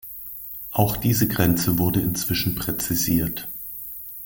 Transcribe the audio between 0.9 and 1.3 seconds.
diese